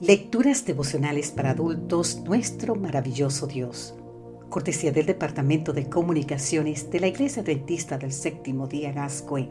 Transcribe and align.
Lecturas 0.00 0.66
devocionales 0.66 1.30
para 1.30 1.50
adultos, 1.50 2.20
nuestro 2.24 2.74
maravilloso 2.74 3.46
Dios. 3.46 3.94
Cortesía 4.48 4.90
del 4.90 5.06
Departamento 5.06 5.72
de 5.72 5.88
Comunicaciones 5.88 6.90
de 6.90 6.98
la 6.98 7.06
Iglesia 7.06 7.42
Adventista 7.42 7.96
del 7.96 8.12
Séptimo 8.12 8.66
Día 8.66 8.90
Gascue 8.90 9.48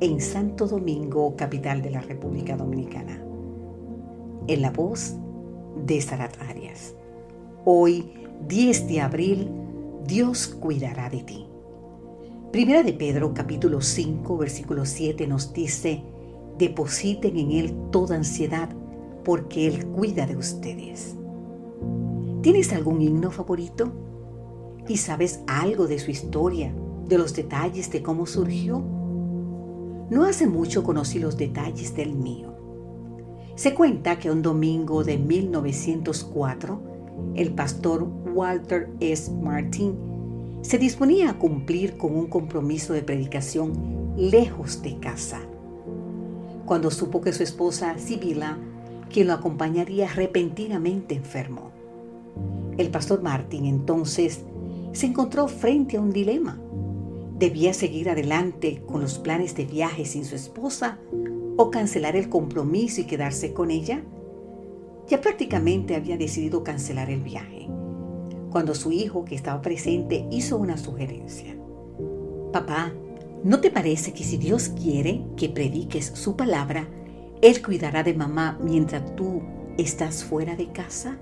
en 0.00 0.20
Santo 0.20 0.68
Domingo, 0.68 1.34
capital 1.34 1.82
de 1.82 1.90
la 1.90 2.00
República 2.02 2.56
Dominicana. 2.56 3.20
En 4.46 4.62
la 4.62 4.70
voz 4.70 5.16
de 5.84 6.00
Sarat 6.00 6.40
Arias. 6.40 6.94
Hoy, 7.64 8.12
10 8.46 8.86
de 8.86 9.00
abril, 9.00 9.50
Dios 10.06 10.46
cuidará 10.46 11.10
de 11.10 11.24
ti. 11.24 11.46
Primera 12.52 12.84
de 12.84 12.92
Pedro, 12.92 13.34
capítulo 13.34 13.80
5, 13.80 14.38
versículo 14.38 14.84
7 14.84 15.26
nos 15.26 15.52
dice, 15.52 16.04
depositen 16.58 17.36
en 17.36 17.50
Él 17.50 17.74
toda 17.90 18.14
ansiedad 18.14 18.70
porque 19.24 19.66
Él 19.66 19.86
cuida 19.86 20.26
de 20.26 20.36
ustedes. 20.36 21.16
¿Tienes 22.42 22.72
algún 22.72 23.02
himno 23.02 23.30
favorito? 23.30 23.92
¿Y 24.88 24.96
sabes 24.96 25.40
algo 25.46 25.86
de 25.86 25.98
su 25.98 26.10
historia, 26.10 26.74
de 27.06 27.18
los 27.18 27.34
detalles 27.34 27.90
de 27.90 28.02
cómo 28.02 28.26
surgió? 28.26 28.82
No 30.10 30.24
hace 30.24 30.46
mucho 30.46 30.82
conocí 30.82 31.18
los 31.18 31.36
detalles 31.36 31.94
del 31.94 32.14
mío. 32.14 32.54
Se 33.54 33.74
cuenta 33.74 34.18
que 34.18 34.30
un 34.30 34.42
domingo 34.42 35.04
de 35.04 35.18
1904, 35.18 36.82
el 37.34 37.52
pastor 37.52 38.02
Walter 38.34 38.90
S. 39.00 39.30
Martin 39.30 39.94
se 40.62 40.78
disponía 40.78 41.30
a 41.30 41.38
cumplir 41.38 41.96
con 41.96 42.16
un 42.16 42.26
compromiso 42.26 42.92
de 42.92 43.02
predicación 43.02 44.14
lejos 44.16 44.82
de 44.82 44.98
casa. 44.98 45.40
Cuando 46.64 46.90
supo 46.90 47.20
que 47.20 47.32
su 47.32 47.42
esposa 47.42 47.98
Sibila 47.98 48.58
quien 49.10 49.26
lo 49.26 49.34
acompañaría 49.34 50.08
repentinamente 50.08 51.14
enfermo. 51.14 51.72
El 52.78 52.90
pastor 52.90 53.22
Martín 53.22 53.66
entonces 53.66 54.40
se 54.92 55.06
encontró 55.06 55.48
frente 55.48 55.96
a 55.96 56.00
un 56.00 56.10
dilema. 56.10 56.58
¿Debía 57.38 57.74
seguir 57.74 58.08
adelante 58.08 58.82
con 58.86 59.00
los 59.00 59.18
planes 59.18 59.54
de 59.54 59.64
viaje 59.64 60.04
sin 60.04 60.24
su 60.24 60.34
esposa 60.34 60.98
o 61.56 61.70
cancelar 61.70 62.16
el 62.16 62.28
compromiso 62.28 63.00
y 63.00 63.04
quedarse 63.04 63.52
con 63.52 63.70
ella? 63.70 64.02
Ya 65.08 65.20
prácticamente 65.20 65.96
había 65.96 66.16
decidido 66.16 66.62
cancelar 66.62 67.10
el 67.10 67.22
viaje, 67.22 67.68
cuando 68.50 68.74
su 68.74 68.92
hijo, 68.92 69.24
que 69.24 69.34
estaba 69.34 69.60
presente, 69.60 70.26
hizo 70.30 70.56
una 70.56 70.76
sugerencia. 70.76 71.56
Papá, 72.52 72.92
¿no 73.42 73.60
te 73.60 73.70
parece 73.70 74.12
que 74.12 74.24
si 74.24 74.36
Dios 74.36 74.68
quiere 74.68 75.22
que 75.36 75.48
prediques 75.48 76.12
su 76.14 76.36
palabra, 76.36 76.88
él 77.42 77.62
cuidará 77.62 78.02
de 78.02 78.12
mamá 78.12 78.58
mientras 78.62 79.16
tú 79.16 79.42
estás 79.78 80.24
fuera 80.24 80.56
de 80.56 80.72
casa. 80.72 81.16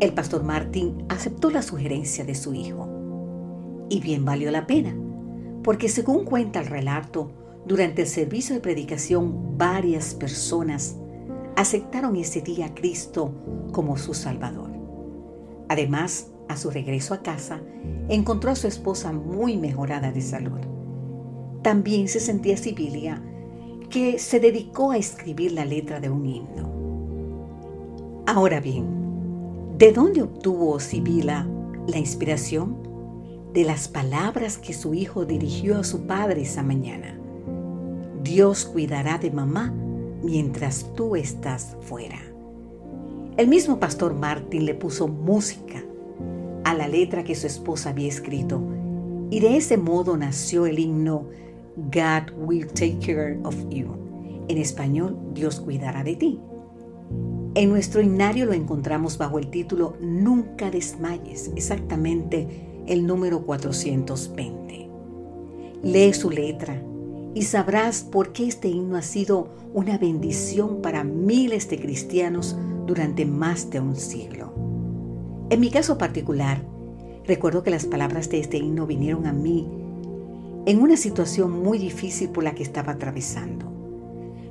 El 0.00 0.12
pastor 0.12 0.42
Martín 0.42 1.04
aceptó 1.08 1.50
la 1.50 1.62
sugerencia 1.62 2.24
de 2.24 2.34
su 2.34 2.52
hijo. 2.54 2.88
Y 3.88 4.00
bien 4.00 4.24
valió 4.24 4.50
la 4.50 4.66
pena, 4.66 4.94
porque 5.62 5.88
según 5.88 6.24
cuenta 6.24 6.60
el 6.60 6.66
relato, 6.66 7.30
durante 7.64 8.02
el 8.02 8.08
servicio 8.08 8.56
de 8.56 8.60
predicación 8.60 9.56
varias 9.56 10.14
personas 10.14 10.96
aceptaron 11.54 12.16
ese 12.16 12.40
día 12.40 12.66
a 12.66 12.74
Cristo 12.74 13.32
como 13.70 13.96
su 13.96 14.14
Salvador. 14.14 14.70
Además, 15.68 16.28
a 16.48 16.56
su 16.56 16.70
regreso 16.70 17.14
a 17.14 17.22
casa, 17.22 17.60
encontró 18.08 18.50
a 18.50 18.56
su 18.56 18.66
esposa 18.66 19.12
muy 19.12 19.56
mejorada 19.58 20.10
de 20.10 20.22
salud. 20.22 20.60
También 21.62 22.08
se 22.08 22.18
sentía 22.18 22.56
Sibilia 22.56 23.22
que 23.92 24.18
se 24.18 24.40
dedicó 24.40 24.90
a 24.90 24.96
escribir 24.96 25.52
la 25.52 25.66
letra 25.66 26.00
de 26.00 26.08
un 26.08 26.24
himno. 26.24 26.72
Ahora 28.26 28.58
bien, 28.58 28.86
¿de 29.76 29.92
dónde 29.92 30.22
obtuvo 30.22 30.80
Sibila 30.80 31.46
la 31.86 31.98
inspiración? 31.98 32.74
De 33.52 33.64
las 33.64 33.88
palabras 33.88 34.56
que 34.56 34.72
su 34.72 34.94
hijo 34.94 35.26
dirigió 35.26 35.78
a 35.78 35.84
su 35.84 36.06
padre 36.06 36.40
esa 36.40 36.62
mañana. 36.62 37.18
Dios 38.22 38.64
cuidará 38.64 39.18
de 39.18 39.30
mamá 39.30 39.74
mientras 40.22 40.86
tú 40.94 41.14
estás 41.14 41.76
fuera. 41.82 42.18
El 43.36 43.48
mismo 43.48 43.78
pastor 43.78 44.14
Martín 44.14 44.64
le 44.64 44.74
puso 44.74 45.06
música 45.06 45.84
a 46.64 46.72
la 46.72 46.88
letra 46.88 47.24
que 47.24 47.34
su 47.34 47.46
esposa 47.46 47.90
había 47.90 48.08
escrito 48.08 48.62
y 49.28 49.40
de 49.40 49.58
ese 49.58 49.76
modo 49.76 50.16
nació 50.16 50.64
el 50.64 50.78
himno 50.78 51.26
God 51.76 52.30
will 52.36 52.66
take 52.66 52.98
care 53.00 53.38
of 53.44 53.54
you. 53.70 53.96
En 54.48 54.58
español, 54.58 55.16
Dios 55.34 55.60
cuidará 55.60 56.04
de 56.04 56.16
ti. 56.16 56.40
En 57.54 57.68
nuestro 57.68 58.00
himnario 58.00 58.46
lo 58.46 58.52
encontramos 58.52 59.18
bajo 59.18 59.38
el 59.38 59.48
título 59.48 59.96
Nunca 60.00 60.70
desmayes, 60.70 61.50
exactamente 61.54 62.48
el 62.86 63.06
número 63.06 63.42
420. 63.44 64.88
Lee 65.82 66.12
su 66.14 66.30
letra 66.30 66.82
y 67.34 67.42
sabrás 67.42 68.02
por 68.02 68.32
qué 68.32 68.46
este 68.46 68.68
himno 68.68 68.96
ha 68.96 69.02
sido 69.02 69.48
una 69.74 69.98
bendición 69.98 70.82
para 70.82 71.04
miles 71.04 71.68
de 71.68 71.78
cristianos 71.78 72.56
durante 72.86 73.24
más 73.24 73.70
de 73.70 73.80
un 73.80 73.96
siglo. 73.96 74.52
En 75.50 75.60
mi 75.60 75.70
caso 75.70 75.98
particular, 75.98 76.62
recuerdo 77.26 77.62
que 77.62 77.70
las 77.70 77.86
palabras 77.86 78.30
de 78.30 78.40
este 78.40 78.58
himno 78.58 78.86
vinieron 78.86 79.26
a 79.26 79.32
mí 79.32 79.81
en 80.64 80.80
una 80.80 80.96
situación 80.96 81.50
muy 81.62 81.78
difícil 81.78 82.28
por 82.30 82.44
la 82.44 82.54
que 82.54 82.62
estaba 82.62 82.92
atravesando. 82.92 83.70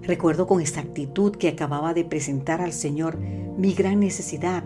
Recuerdo 0.02 0.48
con 0.48 0.60
exactitud 0.60 1.36
que 1.36 1.48
acababa 1.48 1.94
de 1.94 2.04
presentar 2.04 2.62
al 2.62 2.74
Señor 2.74 3.18
mi 3.18 3.74
gran 3.74 4.00
necesidad, 4.00 4.64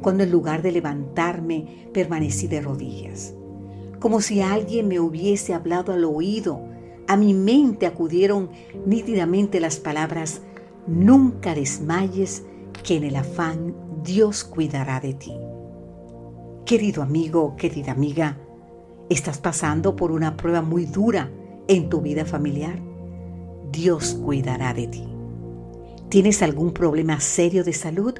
cuando 0.00 0.22
en 0.22 0.30
lugar 0.30 0.62
de 0.62 0.72
levantarme 0.72 1.88
permanecí 1.92 2.46
de 2.46 2.60
rodillas. 2.60 3.34
Como 3.98 4.22
si 4.22 4.40
alguien 4.40 4.88
me 4.88 5.00
hubiese 5.00 5.52
hablado 5.52 5.92
al 5.92 6.04
oído, 6.04 6.60
a 7.06 7.16
mi 7.16 7.34
mente 7.34 7.86
acudieron 7.86 8.50
nítidamente 8.86 9.60
las 9.60 9.76
palabras, 9.76 10.40
nunca 10.86 11.54
desmayes, 11.54 12.44
que 12.84 12.96
en 12.96 13.04
el 13.04 13.16
afán 13.16 13.74
Dios 14.02 14.44
cuidará 14.44 15.00
de 15.00 15.12
ti. 15.12 15.34
Querido 16.64 17.02
amigo, 17.02 17.56
querida 17.56 17.92
amiga, 17.92 18.38
¿Estás 19.10 19.38
pasando 19.38 19.96
por 19.96 20.12
una 20.12 20.36
prueba 20.36 20.62
muy 20.62 20.86
dura 20.86 21.28
en 21.66 21.88
tu 21.88 22.00
vida 22.00 22.24
familiar? 22.24 22.78
Dios 23.72 24.14
cuidará 24.24 24.72
de 24.72 24.86
ti. 24.86 25.04
¿Tienes 26.08 26.42
algún 26.42 26.72
problema 26.72 27.18
serio 27.18 27.64
de 27.64 27.72
salud? 27.72 28.14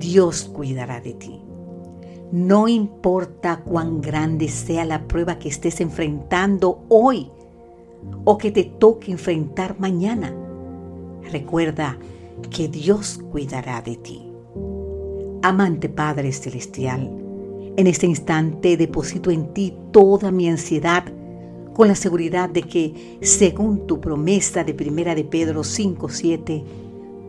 Dios 0.00 0.50
cuidará 0.52 1.00
de 1.00 1.14
ti. 1.14 1.40
No 2.32 2.66
importa 2.66 3.60
cuán 3.64 4.00
grande 4.00 4.48
sea 4.48 4.84
la 4.84 5.06
prueba 5.06 5.38
que 5.38 5.48
estés 5.48 5.80
enfrentando 5.80 6.82
hoy 6.88 7.30
o 8.24 8.38
que 8.38 8.50
te 8.50 8.64
toque 8.64 9.12
enfrentar 9.12 9.78
mañana, 9.78 10.34
recuerda 11.30 11.96
que 12.50 12.66
Dios 12.66 13.20
cuidará 13.30 13.80
de 13.82 13.96
ti. 13.98 14.32
Amante 15.42 15.88
Padre 15.88 16.32
Celestial, 16.32 17.21
en 17.76 17.86
este 17.86 18.06
instante 18.06 18.76
deposito 18.76 19.30
en 19.30 19.52
ti 19.54 19.74
toda 19.92 20.30
mi 20.30 20.48
ansiedad 20.48 21.04
con 21.74 21.88
la 21.88 21.94
seguridad 21.94 22.50
de 22.50 22.62
que, 22.62 23.18
según 23.22 23.86
tu 23.86 24.00
promesa 24.00 24.62
de 24.62 24.74
Primera 24.74 25.14
de 25.14 25.24
Pedro 25.24 25.62
5:7, 25.64 26.64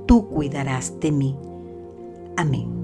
tú 0.05 0.27
cuidarás 0.27 0.99
de 0.99 1.11
mí. 1.11 1.35
Amén. 2.35 2.82